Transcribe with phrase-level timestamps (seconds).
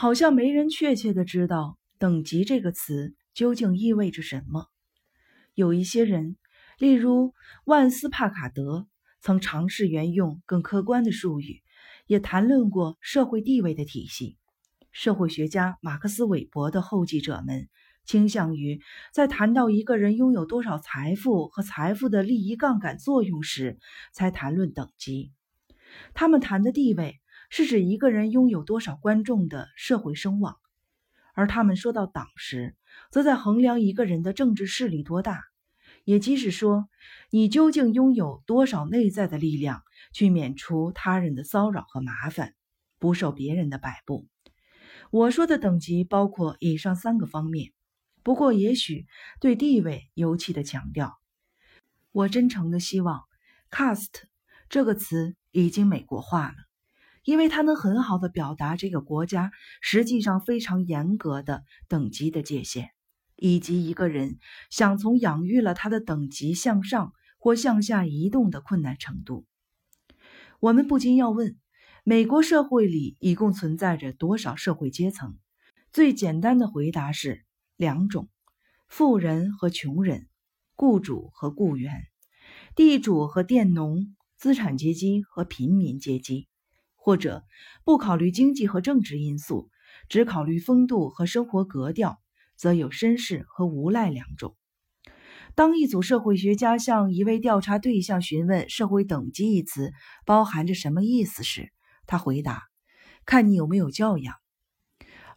[0.00, 4.68] 好像没人确切的知道“等级”这个词究竟意味着什么。
[5.54, 6.36] 有一些人，
[6.78, 8.86] 例如万斯帕卡德，
[9.20, 11.62] 曾尝试沿用更客观的术语，
[12.06, 14.38] 也谈论过社会地位的体系。
[14.92, 17.68] 社会学家马克思韦伯的后继者们
[18.04, 18.80] 倾向于
[19.12, 23.80] 在谈到一个人拥有多少财富和财富的利益杠杆作用时，
[24.12, 25.32] 才谈论等级。
[26.14, 27.18] 他们谈的地位
[27.48, 30.56] 是指一个人拥有多少观众的社会声望，
[31.34, 32.76] 而他们说到党时，
[33.10, 35.44] 则在衡量一个人的政治势力多大。
[36.04, 36.88] 也即是说，
[37.30, 42.54] 你究竟拥有多少内在的力量，去免除他人的骚扰和麻烦，
[42.98, 44.26] 不受别人的摆布。
[45.10, 47.72] 我说的等级包括以上三个方面，
[48.22, 49.06] 不过也许
[49.40, 51.18] 对地位尤其的强调。
[52.12, 53.24] 我真诚的希望
[53.70, 54.22] “cast”
[54.68, 56.56] 这个词已经美国化了，
[57.28, 62.88] 因为它能很好的表达这个国家实际上非常严格的等级的界限。
[63.36, 64.38] 以及一个人
[64.70, 69.44] 想从养育了他的等级向上或向下移动的困难程度，
[70.58, 71.58] 我们不禁要问：
[72.02, 75.36] 美国社会里一共存在着多少社会阶层？
[75.92, 77.44] 最简单的回答是
[77.76, 78.30] 两种：
[78.88, 80.28] 富人和穷人，
[80.74, 82.06] 雇主和雇员，
[82.74, 86.47] 地主和佃农，资产阶级和平民阶级，
[87.08, 87.42] 或者
[87.84, 89.70] 不考虑经济和政治因素，
[90.10, 92.18] 只考虑风度和生活格调。
[92.54, 94.54] 则有绅士和无赖两种。
[95.54, 99.92] 当一组社会学家向一位调查对象询问“社会等级”一词
[100.26, 101.72] 包含着什么意思时，
[102.06, 102.64] 他回答
[103.24, 104.34] ：“看你有没有教养。”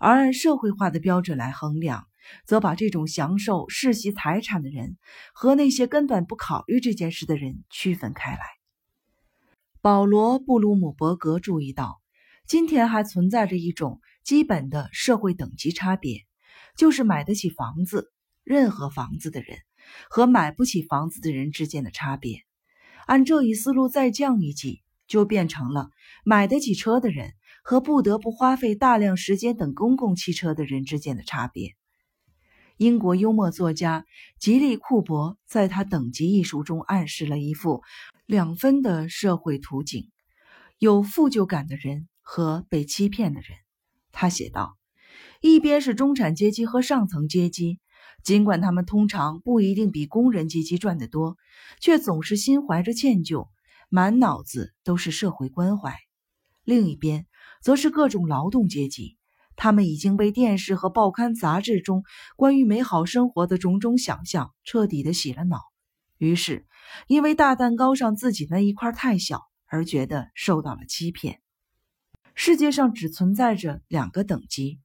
[0.00, 2.08] 而按社会化的标准来衡量，
[2.46, 4.96] 则把这种享受世袭财产的人
[5.34, 8.59] 和那些根本不考虑这件事的人区分开来。
[9.82, 12.02] 保罗·布鲁姆伯格注意到，
[12.46, 16.26] 今天还存在着一种基本的社会等级差别。
[16.76, 18.12] 就是买得起房子，
[18.44, 19.56] 任何房子的人
[20.10, 22.42] 和买不起房子的人之间的差别。
[23.06, 25.88] 按这一思路再降一级，就变成了
[26.24, 27.32] 买得起车的人
[27.62, 31.74] 和不得不花费大量时间等公共汽车的人之间的差别。
[32.76, 34.04] 英国幽默作家
[34.38, 37.82] 吉利库伯在他《等级》一书中暗示了一幅
[38.30, 40.08] 两分的社会图景：
[40.78, 43.50] 有负疚感的人和被欺骗的人。
[44.12, 44.78] 他写道。
[45.40, 47.80] 一边是中产阶级和上层阶级，
[48.22, 51.38] 尽管他们通常不一定比工人阶级赚得多，
[51.80, 53.48] 却总是心怀着歉疚，
[53.88, 55.96] 满脑子都是社会关怀。
[56.62, 57.26] 另一边
[57.60, 59.16] 则是各种劳动阶级，
[59.56, 62.04] 他们已经被电视和报刊杂志中
[62.36, 65.58] 关于美好生活的种种想象彻底的洗了脑，
[66.20, 66.66] 于是
[67.06, 71.40] 因为大蛋糕上自己那一块太小而觉得受到了欺骗。
[72.34, 74.80] 世界上只存在着两个等级。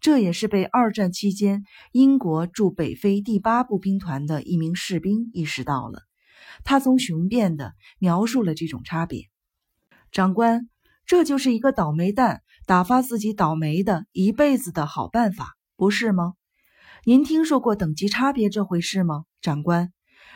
[0.00, 1.62] 这也是被二战期间
[1.92, 6.02] 英国驻北非第八步兵团的一名士兵意识到了。
[6.64, 9.26] 他从雄辩地描述了这种差别。
[10.10, 10.70] 长官，
[11.04, 16.32] 这就是一个倒霉蛋打发自己倒霉的一辈子的好办法，不是吗？
[17.04, 19.92] 您听说过等级差别这回事吗，长官？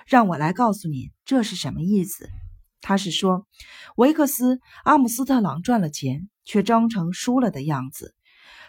[0.07, 2.29] 让我来告诉您这是什么意思。
[2.81, 3.47] 他是说，
[3.97, 8.15] 维克斯·阿姆斯特朗赚了钱，却装成输了的样子。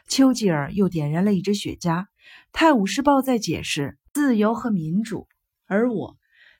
[0.08, 2.04] 丘吉尔又点燃了一支雪茄，
[2.54, 5.28] 《泰晤士报》在解释自由和民主，
[5.66, 6.16] 而我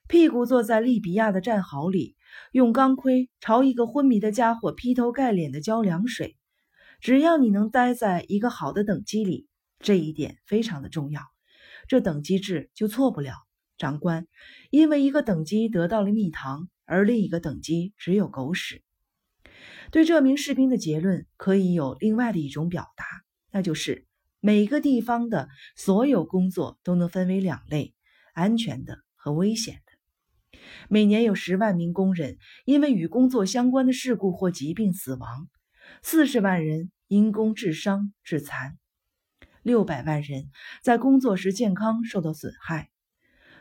[0.06, 2.16] 屁股坐在利比亚的战壕里，
[2.52, 6.36] 用钢盔朝一个昏迷的家伙劈头盖脸的浇凉水。
[7.00, 9.46] 只要你能待在一个好的等级里，
[9.78, 11.22] 这一点非常的重要，
[11.88, 13.45] 这等级制就错不了。
[13.78, 14.26] 长官，
[14.70, 18.82] 因为一个等级得到了蜜糖，而另一个等级只有狗屎。
[19.90, 23.04] 对这名士兵的结论，可以有另外的一种表达。
[23.52, 24.06] 那就是
[24.40, 27.94] 每个地方的所有工作都能分为两类：
[28.34, 30.58] 安全的和危险的。
[30.88, 35.48] 每年有十万名工人因为与工作相关的事故或疾病死亡，
[36.02, 38.76] 四十万人因工致伤致残，
[39.62, 40.50] 六百万人
[40.82, 42.90] 在工作时健康受到损害。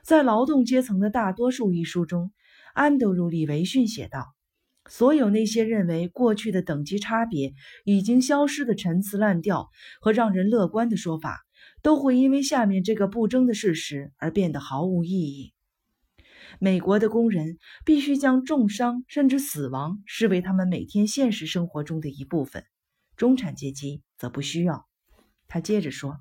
[0.05, 2.31] 在《劳动阶层的大多数》一书中，
[2.75, 4.35] 安德鲁·李维逊写道。
[4.87, 7.55] 所有那些认为过去的等级差别
[7.85, 11.39] 已经消失的陈词滥调和让人乐观的说法，
[11.81, 15.55] 都会因为下面这个不争的事实而变得毫无意义。
[16.59, 22.63] 美国的工人必须将重伤甚至死亡视为他们每天现实生活中的一部分，
[23.17, 24.85] 中产阶级则不需要。
[25.47, 26.19] 他接着说：“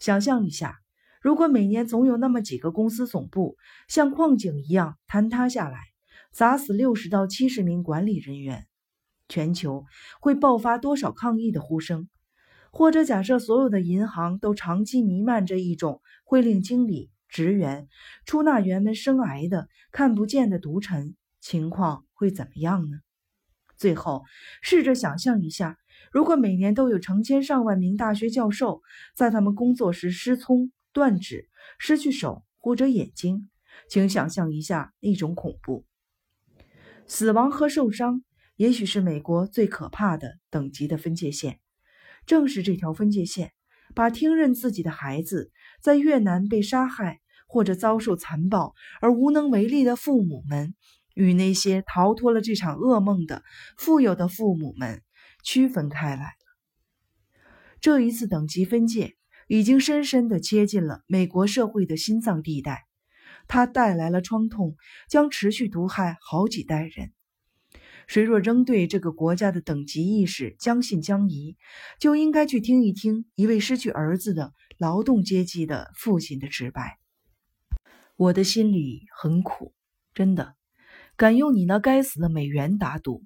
[0.00, 0.80] 想象一下，
[1.22, 3.56] 如果每年总有那么几个公司总部
[3.88, 5.78] 像矿井一样坍塌下来。”
[6.32, 8.66] 砸死六十到七十名管理人员，
[9.28, 9.84] 全球
[10.18, 12.08] 会爆发多少抗议的呼声？
[12.70, 17.86] 或者假设所有的银行都长期弥漫着一种会令经理、职员、
[18.24, 23.00] 出纳员们生癌的看不见的毒尘，情况会怎么样呢？
[23.76, 24.24] 最后，
[24.62, 25.76] 试着想象一下，
[26.10, 28.80] 如果每年都有成千上万名大学教授
[29.14, 31.48] 在他们工作时失聪、断指、
[31.78, 33.50] 失去手或者眼睛，
[33.88, 35.84] 请想象一下那种恐怖。
[37.06, 38.22] 死亡和受伤，
[38.56, 41.58] 也许是美国最可怕的等级的分界线。
[42.24, 43.52] 正是这条分界线，
[43.94, 45.50] 把听任自己的孩子
[45.80, 50.74] 在越南被杀害或者遭受残暴而无能为力的父母们，
[51.14, 53.42] 与那些逃脱了这场噩梦的
[53.76, 55.02] 富有的父母们
[55.42, 56.28] 区分开来了。
[57.80, 59.16] 这一次等级分界
[59.52, 62.86] 已经深深地切进了美国社会的心脏地带，
[63.48, 64.76] 它带来了创痛，
[65.10, 67.12] 将持续毒害好几代人。
[68.06, 71.58] 谁若仍对这个国家的等级意识将信将疑，
[72.00, 76.98] 就应该去听一听一位失去儿子的劳动阶级的父亲的直白。
[78.16, 79.74] 我的心里很苦，
[80.14, 80.54] 真的，
[81.14, 83.22] 敢用你那该死的美元打赌，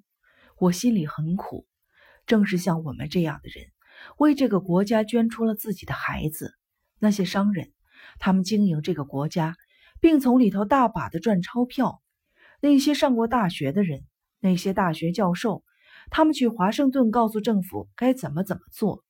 [0.59, 1.65] 我心里很苦。
[2.25, 3.71] 正是像我们这样的人，
[4.17, 6.53] 为这个国家捐出了自己的孩子。
[6.99, 7.71] 那些商人，
[8.19, 9.55] 他们经营这个国家，
[9.99, 12.01] 并从里头大把的赚钞票。
[12.59, 14.05] 那些上过大学的人。
[14.39, 15.63] 那些大学教授，
[16.11, 19.03] 他们去华盛顿告诉政府该怎么怎么做，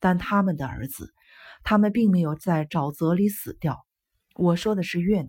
[0.00, 1.14] 但他们的儿子，
[1.62, 3.86] 他们并没有在沼泽里死掉。
[4.34, 5.28] 我说的是越南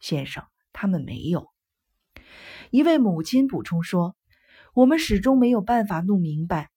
[0.00, 0.42] 先生，
[0.72, 1.46] 他们没有。
[2.72, 4.16] 一位母亲补充说
[4.74, 6.70] ：“我们始终没有办法弄明白，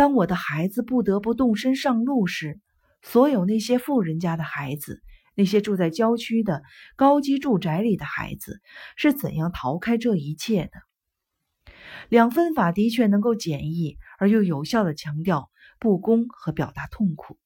[0.00, 2.58] 当我的孩子不得不动身上路时，
[3.02, 5.02] 所有那些富人家的孩子，
[5.34, 6.62] 那些住在郊区的
[6.96, 8.62] 高级住宅里的孩子，
[8.96, 11.72] 是怎样逃开这一切的。”
[12.08, 17.36] 两分法的确能够简易而又有效地强调不公和表达痛苦，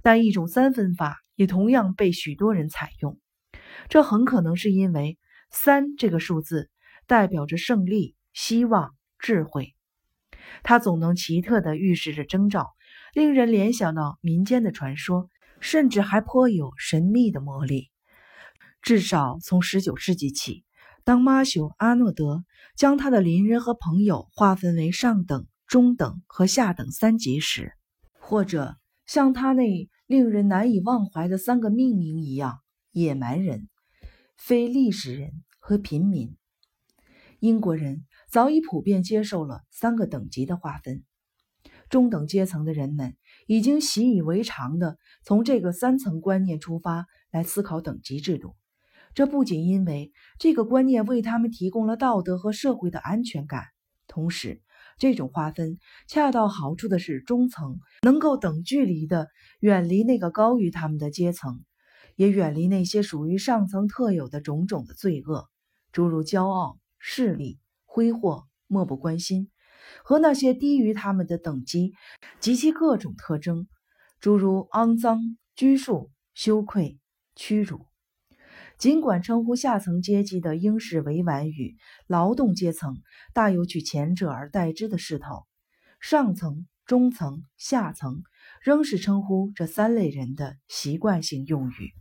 [0.00, 3.20] 但一种三分法也同样被许多人采用。
[3.90, 5.18] 这很可能是因为
[5.50, 6.70] 三这个数字
[7.06, 9.74] 代表着胜利、希望、智慧，
[10.62, 12.72] 它总能奇特地预示着征兆，
[13.14, 15.28] 令人联想到民间的传说，
[15.60, 17.90] 甚至还颇有神秘的魔力。
[18.80, 20.64] 至少从十九世纪起。
[21.04, 22.44] 当马修·阿诺德
[22.76, 27.72] 将他的邻人和朋友划分为上等、中等和下等三级时，
[28.20, 32.60] 或者像他那令人难以忘怀的三个命名一样，
[32.92, 33.68] 野蛮人、
[34.36, 36.36] 非历史人和平民，
[37.40, 41.04] 英国人早已普遍接受了三个等级的划分。
[41.90, 43.14] 中等阶层的人们
[43.46, 48.56] 已经习以为常地从这个三层观念出发来思考等级制度。
[49.12, 53.64] 这不仅因为这个观念为他们提供了道德和社会的安全感，
[54.06, 54.62] 同时，
[54.96, 59.28] 这种划分恰到好处的是中层能够等距离的
[59.60, 61.62] 远离那个高于他们的阶层，
[62.16, 65.50] 也远离那些属于上层特有的种种的罪恶，
[65.92, 67.58] 诸如骄傲、势力、
[67.94, 69.50] 挥霍、漠不关心，
[70.02, 71.92] 和那些低于他们的等级
[72.40, 73.68] 及其各种特征，
[74.18, 75.20] 诸如肮脏、
[75.54, 76.98] 拘束、羞愧、
[77.36, 77.84] 屈辱。
[78.78, 81.76] 尽管称呼下层阶级的英式委婉语
[82.08, 82.96] “劳动阶层”
[83.34, 85.44] 大有取前者而代之的势头，
[86.00, 88.22] 上层、中层、下层
[88.62, 91.92] 仍是称呼这三类人的习惯性用语。